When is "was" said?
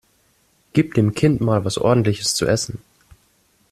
1.63-1.77